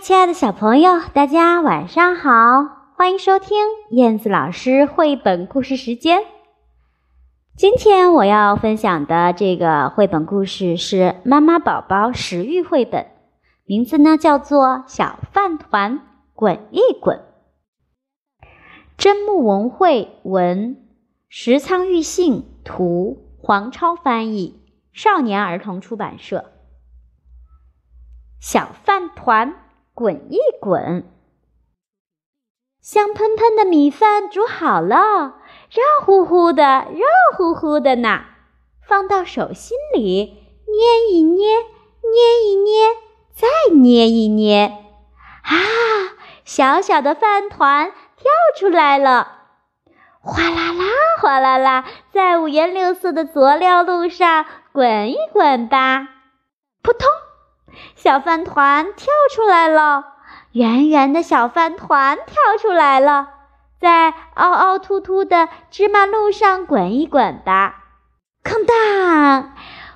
[0.00, 2.30] 亲爱的小朋友，大家晚上好！
[2.96, 3.58] 欢迎收听
[3.90, 6.22] 燕子老师绘本故事时间。
[7.56, 13.08] 今天我要分享的这个绘本故事是妈妈宝宝食育绘本，
[13.64, 16.00] 名字呢叫做《小饭团
[16.32, 17.16] 滚一滚》。
[18.96, 20.76] 真木文绘文，
[21.28, 24.62] 石仓玉信图，黄超翻译，
[24.92, 26.52] 少年儿童出版社。
[28.40, 29.56] 小饭团。
[29.98, 31.10] 滚一滚，
[32.80, 35.40] 香喷喷的米饭煮好了，
[35.72, 37.04] 热乎乎的，热
[37.36, 38.20] 乎乎的呢。
[38.86, 40.36] 放到手心里
[40.68, 42.86] 捏一捏，捏一捏，
[43.34, 44.66] 再捏一捏，
[45.42, 45.50] 啊，
[46.44, 49.48] 小小的饭团跳出来了，
[50.20, 50.84] 哗啦啦，
[51.20, 56.06] 哗啦啦，在五颜六色的佐料路上滚一滚吧，
[56.82, 57.08] 扑通。
[57.94, 60.04] 小饭团跳出来了，
[60.52, 63.28] 圆圆的小饭团跳出来了，
[63.80, 67.84] 在凹凹凸凸的芝麻路上滚一滚吧，
[68.44, 69.52] 哐当！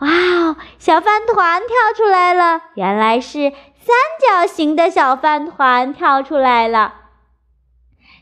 [0.00, 6.94] 哇哦，小饭团跳出来了，原来是三角形的小饭团跳出来了，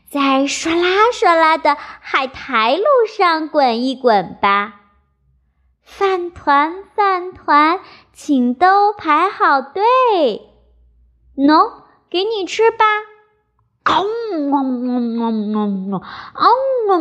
[0.09, 4.75] 在唰啦唰啦的海苔路上滚一滚吧。
[5.85, 7.79] 饭团，饭团，
[8.11, 9.83] 请都排好队。
[11.37, 12.85] 喏，给你吃吧。
[13.83, 14.07] 嗷嗷
[14.49, 15.69] 嗷嗷嗷
[16.87, 16.97] 嗷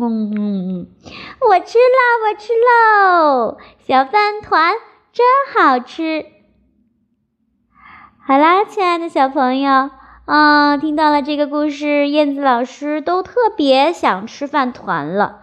[0.00, 0.86] 嗷
[1.40, 3.56] 我吃了，我吃喽！
[3.78, 4.74] 小饭团
[5.10, 6.26] 真好吃。
[8.26, 9.90] 好啦，亲爱的小朋友，
[10.26, 15.40] 嗯，听到了这个故事，燕子老师都特别想吃饭团了。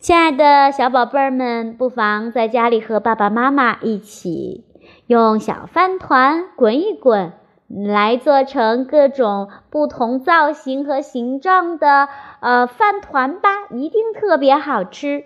[0.00, 4.64] 亲爱的小宝贝儿们，不妨在家里和爸爸妈妈一起
[5.06, 7.34] 用小饭团滚一滚，
[7.68, 12.08] 来做成各种不同造型和形状的
[12.40, 15.24] 呃饭团吧，一定特别好吃。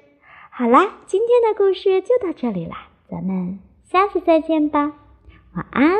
[0.50, 4.90] 好啦，今天的故事就到这里啦，咱们下次再见吧，
[5.54, 5.92] 晚安。